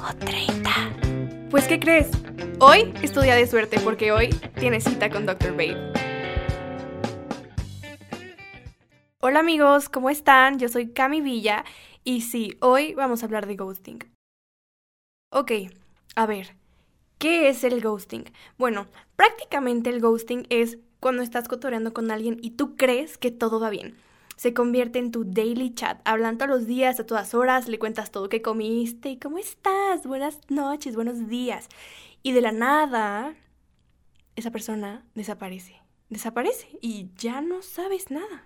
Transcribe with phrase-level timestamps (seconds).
[0.00, 0.70] O 30.
[1.50, 2.08] Pues, ¿qué crees?
[2.60, 5.52] Hoy es tu día de suerte porque hoy tienes cita con Dr.
[5.52, 5.92] Babe.
[9.20, 10.60] Hola amigos, ¿cómo están?
[10.60, 11.64] Yo soy Cami Villa
[12.04, 13.98] y sí, hoy vamos a hablar de ghosting.
[15.30, 15.50] Ok,
[16.14, 16.54] a ver,
[17.18, 18.24] ¿qué es el ghosting?
[18.56, 23.58] Bueno, prácticamente el ghosting es cuando estás cotoreando con alguien y tú crees que todo
[23.58, 23.96] va bien.
[24.38, 28.12] Se convierte en tu daily chat, hablan todos los días, a todas horas, le cuentas
[28.12, 31.66] todo que comiste y cómo estás, buenas noches, buenos días.
[32.22, 33.34] Y de la nada,
[34.36, 38.44] esa persona desaparece, desaparece y ya no sabes nada.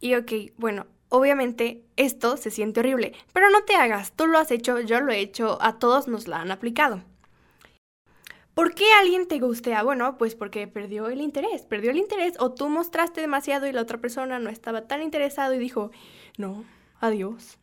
[0.00, 4.50] Y ok, bueno, obviamente esto se siente horrible, pero no te hagas, tú lo has
[4.50, 7.04] hecho, yo lo he hecho, a todos nos la han aplicado.
[8.58, 9.84] ¿Por qué alguien te gustea?
[9.84, 13.82] Bueno, pues porque perdió el interés, perdió el interés o tú mostraste demasiado y la
[13.82, 15.92] otra persona no estaba tan interesado y dijo,
[16.38, 16.64] no,
[16.98, 17.56] adiós.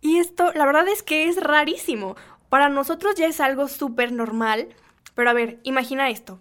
[0.00, 2.16] Y esto, la verdad es que es rarísimo.
[2.48, 4.66] Para nosotros ya es algo súper normal,
[5.14, 6.40] pero a ver, imagina esto.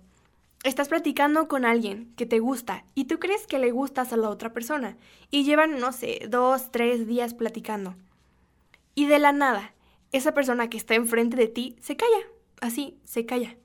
[0.64, 4.32] Estás platicando con alguien que te gusta y tú crees que le gustas a la
[4.32, 4.98] otra persona
[5.30, 7.94] y llevan, no sé, dos, tres días platicando.
[8.96, 9.76] Y de la nada,
[10.12, 12.26] esa persona que está enfrente de ti se calla,
[12.62, 13.58] así, se calla.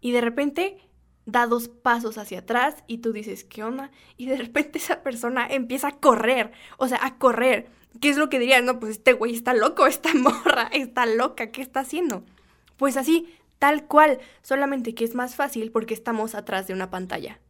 [0.00, 0.78] Y de repente
[1.26, 3.90] da dos pasos hacia atrás y tú dices, ¿qué onda?
[4.16, 7.68] Y de repente esa persona empieza a correr, o sea, a correr.
[8.00, 8.62] ¿Qué es lo que dirías?
[8.62, 12.24] No, pues este güey está loco, esta morra está loca, ¿qué está haciendo?
[12.76, 17.40] Pues así, tal cual, solamente que es más fácil porque estamos atrás de una pantalla.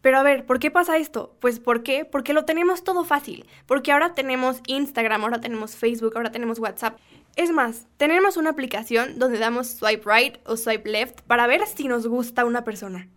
[0.00, 1.34] Pero a ver, ¿por qué pasa esto?
[1.40, 2.04] Pues ¿por qué?
[2.04, 6.98] Porque lo tenemos todo fácil, porque ahora tenemos Instagram, ahora tenemos Facebook, ahora tenemos WhatsApp.
[7.36, 11.88] Es más, tenemos una aplicación donde damos swipe right o swipe left para ver si
[11.88, 13.08] nos gusta una persona.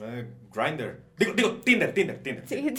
[0.00, 1.02] Eh, Grinder.
[1.18, 2.46] Digo, digo, Tinder, Tinder, Tinder.
[2.46, 2.74] Sí,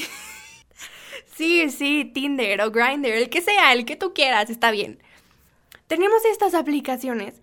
[1.25, 4.99] sí, sí, Tinder o Grindr, el que sea, el que tú quieras, está bien.
[5.87, 7.41] Tenemos estas aplicaciones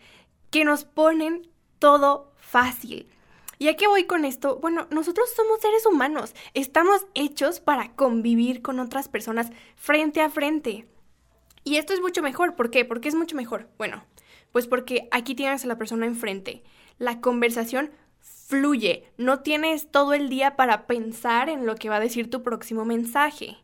[0.51, 1.49] que nos ponen
[1.79, 3.09] todo fácil.
[3.59, 4.59] ¿Y a qué voy con esto?
[4.61, 10.87] Bueno, nosotros somos seres humanos, estamos hechos para convivir con otras personas frente a frente.
[11.65, 12.85] Y esto es mucho mejor, ¿por qué?
[12.85, 13.69] Porque es mucho mejor.
[13.79, 14.05] Bueno,
[14.53, 16.63] pues porque aquí tienes a la persona enfrente.
[16.99, 22.01] La conversación fluye, no tienes todo el día para pensar en lo que va a
[22.01, 23.57] decir tu próximo mensaje.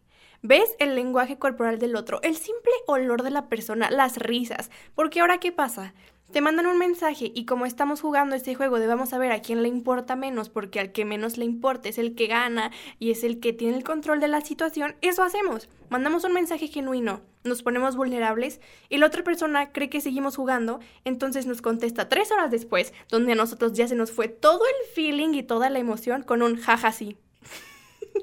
[0.43, 2.21] ¿Ves el lenguaje corporal del otro?
[2.23, 4.71] El simple olor de la persona, las risas.
[4.95, 5.93] Porque ahora, ¿qué pasa?
[6.33, 9.63] Te mandan un mensaje y como estamos jugando este juego de vamos a a quién
[9.63, 12.71] le importa menos, porque al que menos le importa es el que gana
[13.01, 15.69] y es el que tiene el control de la situación, eso hacemos.
[15.89, 20.79] Mandamos un mensaje genuino, nos ponemos vulnerables y la otra persona cree que seguimos jugando,
[21.05, 24.95] entonces nos contesta tres horas después, donde a nosotros ya se nos fue todo el
[24.95, 27.19] feeling y toda la emoción con un jaja sí.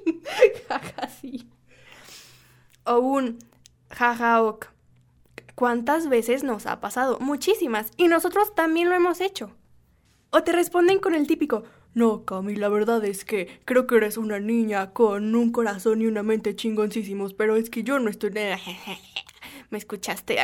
[0.70, 1.50] jaja sí.
[2.86, 3.38] O un
[3.90, 4.77] jaja ok.
[5.58, 7.18] ¿Cuántas veces nos ha pasado?
[7.20, 7.90] Muchísimas.
[7.98, 9.58] Y nosotros también lo hemos hecho.
[10.30, 11.64] O te responden con el típico,
[11.96, 16.06] no, Cami, la verdad es que creo que eres una niña con un corazón y
[16.06, 18.30] una mente chingoncísimos, pero es que yo no estoy...
[19.72, 20.38] Me escuchaste.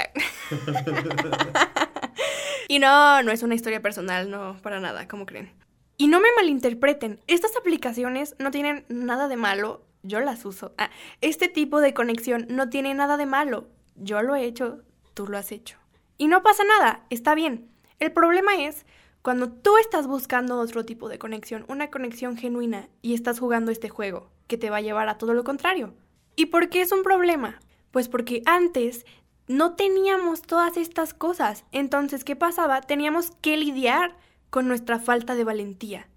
[2.67, 5.51] y no, no es una historia personal, no, para nada, ¿cómo creen?
[5.95, 10.73] Y no me malinterpreten, estas aplicaciones no tienen nada de malo, yo las uso.
[10.79, 10.89] Ah,
[11.21, 14.81] este tipo de conexión no tiene nada de malo, yo lo he hecho,
[15.13, 15.77] tú lo has hecho.
[16.17, 17.69] Y no pasa nada, está bien.
[17.99, 18.85] El problema es
[19.21, 23.89] cuando tú estás buscando otro tipo de conexión, una conexión genuina, y estás jugando este
[23.89, 25.93] juego, que te va a llevar a todo lo contrario.
[26.35, 27.59] ¿Y por qué es un problema?
[27.91, 29.05] Pues porque antes
[29.47, 31.65] no teníamos todas estas cosas.
[31.71, 32.81] Entonces, ¿qué pasaba?
[32.81, 34.17] Teníamos que lidiar
[34.49, 36.09] con nuestra falta de valentía.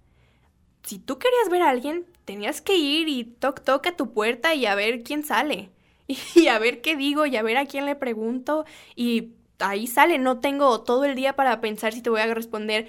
[0.83, 4.53] Si tú querías ver a alguien, tenías que ir y toc toc a tu puerta
[4.53, 5.71] y a ver quién sale.
[6.35, 8.65] Y a ver qué digo y a ver a quién le pregunto.
[8.95, 12.87] Y ahí sale, no tengo todo el día para pensar si te voy a responder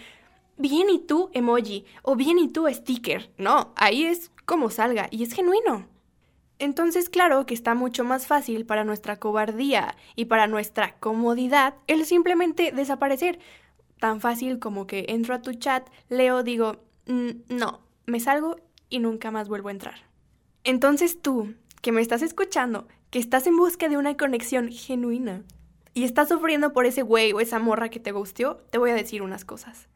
[0.56, 3.30] bien y tú emoji o bien y tú sticker.
[3.38, 5.86] No, ahí es como salga y es genuino.
[6.60, 12.04] Entonces, claro que está mucho más fácil para nuestra cobardía y para nuestra comodidad el
[12.04, 13.38] simplemente desaparecer.
[14.00, 18.56] Tan fácil como que entro a tu chat, leo, digo, "Mm, no, me salgo
[18.90, 19.96] y nunca más vuelvo a entrar.
[20.64, 25.44] Entonces tú, que me estás escuchando, que estás en busca de una conexión genuina,
[25.94, 28.94] y estás sufriendo por ese güey o esa morra que te gusteó, te voy a
[28.94, 29.88] decir unas cosas.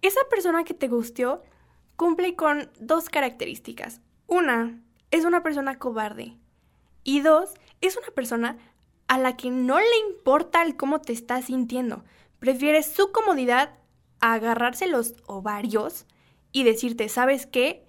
[0.00, 1.42] Esa persona que te gusteó
[1.96, 4.00] cumple con dos características.
[4.26, 4.80] Una,
[5.10, 6.36] es una persona cobarde.
[7.04, 7.50] Y dos,
[7.80, 8.56] es una persona
[9.08, 12.04] a la que no le importa el cómo te estás sintiendo.
[12.38, 13.74] Prefiere su comodidad
[14.20, 16.06] a agarrarse los ovarios
[16.52, 17.84] y decirte, ¿sabes qué?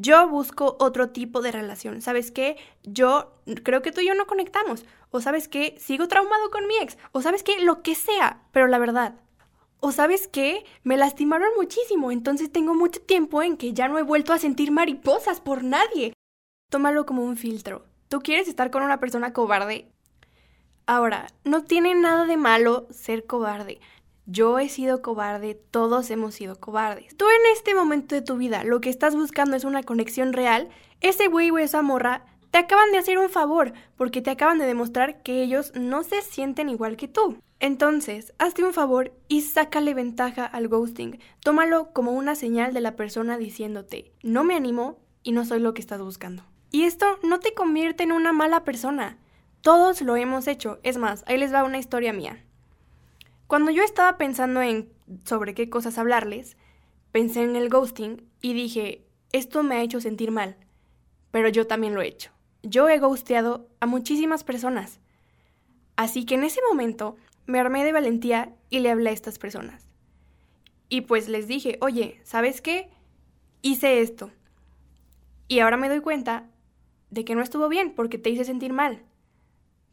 [0.00, 2.00] Yo busco otro tipo de relación.
[2.02, 2.56] ¿Sabes qué?
[2.84, 3.32] Yo
[3.64, 4.86] creo que tú y yo no conectamos.
[5.10, 5.74] O sabes qué?
[5.80, 6.96] Sigo traumado con mi ex.
[7.10, 7.58] O sabes qué?
[7.58, 8.40] Lo que sea.
[8.52, 9.16] Pero la verdad.
[9.80, 10.64] O sabes qué?
[10.84, 12.12] Me lastimaron muchísimo.
[12.12, 16.12] Entonces tengo mucho tiempo en que ya no he vuelto a sentir mariposas por nadie.
[16.70, 17.84] Tómalo como un filtro.
[18.08, 19.90] ¿Tú quieres estar con una persona cobarde?
[20.86, 23.80] Ahora, no tiene nada de malo ser cobarde.
[24.30, 27.16] Yo he sido cobarde, todos hemos sido cobardes.
[27.16, 30.68] Tú en este momento de tu vida lo que estás buscando es una conexión real,
[31.00, 34.66] ese güey o esa morra te acaban de hacer un favor porque te acaban de
[34.66, 37.38] demostrar que ellos no se sienten igual que tú.
[37.58, 41.18] Entonces, hazte un favor y sácale ventaja al ghosting.
[41.40, 45.72] Tómalo como una señal de la persona diciéndote, no me animo y no soy lo
[45.72, 46.44] que estás buscando.
[46.70, 49.16] Y esto no te convierte en una mala persona.
[49.62, 50.80] Todos lo hemos hecho.
[50.82, 52.44] Es más, ahí les va una historia mía.
[53.48, 54.92] Cuando yo estaba pensando en
[55.24, 56.58] sobre qué cosas hablarles,
[57.12, 60.58] pensé en el ghosting y dije, esto me ha hecho sentir mal,
[61.30, 62.30] pero yo también lo he hecho.
[62.62, 65.00] Yo he ghosteado a muchísimas personas.
[65.96, 67.16] Así que en ese momento
[67.46, 69.88] me armé de valentía y le hablé a estas personas.
[70.90, 72.90] Y pues les dije, oye, ¿sabes qué?
[73.62, 74.30] Hice esto.
[75.48, 76.50] Y ahora me doy cuenta
[77.08, 79.02] de que no estuvo bien porque te hice sentir mal.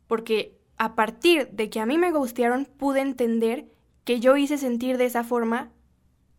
[0.07, 3.65] Porque a partir de que a mí me gustearon, pude entender
[4.03, 5.71] que yo hice sentir de esa forma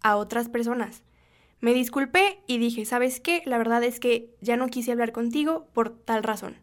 [0.03, 1.03] a otras personas.
[1.61, 3.43] Me disculpé y dije, ¿sabes qué?
[3.47, 6.59] La verdad es que ya no quise hablar contigo por tal razón.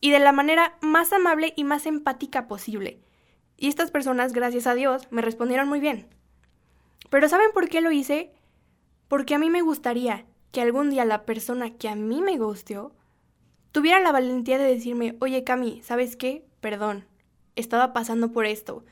[0.00, 3.00] Y de la manera más amable y más empática posible.
[3.56, 6.06] Y estas personas, gracias a Dios, me respondieron muy bien.
[7.08, 8.32] Pero ¿saben por qué lo hice?
[9.08, 12.94] Porque a mí me gustaría que algún día la persona que a mí me gusteó
[13.72, 16.44] tuviera la valentía de decirme, oye Cami, ¿sabes qué?
[16.66, 17.04] Perdón,
[17.54, 18.84] estaba pasando por esto,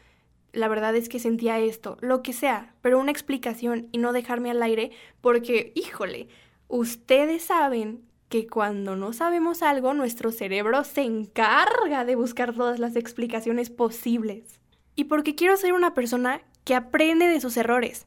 [0.52, 4.52] la verdad es que sentía esto, lo que sea, pero una explicación y no dejarme
[4.52, 6.28] al aire porque, híjole,
[6.68, 12.94] ustedes saben que cuando no sabemos algo, nuestro cerebro se encarga de buscar todas las
[12.94, 14.60] explicaciones posibles.
[14.94, 18.06] Y porque quiero ser una persona que aprende de sus errores,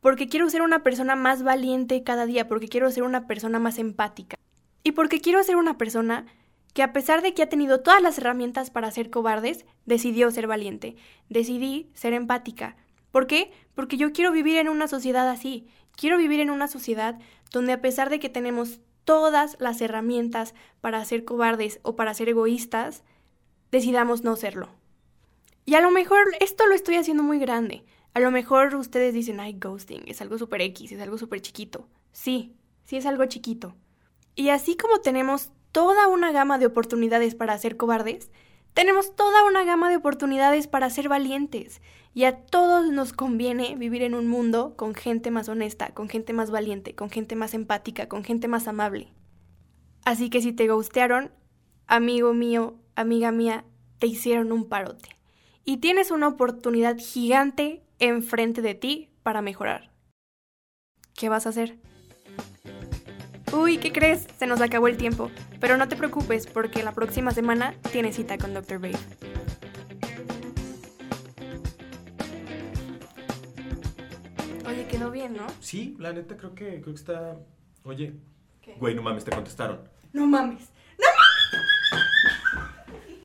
[0.00, 3.78] porque quiero ser una persona más valiente cada día, porque quiero ser una persona más
[3.78, 4.36] empática,
[4.82, 6.26] y porque quiero ser una persona
[6.78, 10.46] que a pesar de que ha tenido todas las herramientas para ser cobardes, decidió ser
[10.46, 10.94] valiente.
[11.28, 12.76] Decidí ser empática.
[13.10, 13.50] ¿Por qué?
[13.74, 15.66] Porque yo quiero vivir en una sociedad así.
[15.96, 17.18] Quiero vivir en una sociedad
[17.50, 22.28] donde a pesar de que tenemos todas las herramientas para ser cobardes o para ser
[22.28, 23.02] egoístas,
[23.72, 24.68] decidamos no serlo.
[25.64, 27.84] Y a lo mejor esto lo estoy haciendo muy grande.
[28.14, 31.88] A lo mejor ustedes dicen, ay, ghosting, es algo súper X, es algo súper chiquito.
[32.12, 32.54] Sí,
[32.84, 33.74] sí es algo chiquito.
[34.36, 38.32] Y así como tenemos toda una gama de oportunidades para ser cobardes,
[38.74, 41.80] tenemos toda una gama de oportunidades para ser valientes.
[42.14, 46.32] Y a todos nos conviene vivir en un mundo con gente más honesta, con gente
[46.32, 49.12] más valiente, con gente más empática, con gente más amable.
[50.04, 51.30] Así que si te gustearon,
[51.86, 53.64] amigo mío, amiga mía,
[54.00, 55.10] te hicieron un parote.
[55.64, 59.92] Y tienes una oportunidad gigante enfrente de ti para mejorar.
[61.14, 61.78] ¿Qué vas a hacer?
[63.58, 64.24] Uy, ¿qué crees?
[64.38, 65.32] Se nos acabó el tiempo.
[65.58, 68.78] Pero no te preocupes porque la próxima semana tienes cita con Dr.
[68.78, 68.96] Babe.
[74.64, 75.44] Oye, quedó bien, ¿no?
[75.58, 77.36] Sí, la neta creo que, creo que está...
[77.82, 78.14] Oye,
[78.62, 78.74] ¿Qué?
[78.74, 79.80] güey, no mames, te contestaron.
[80.12, 80.68] No mames.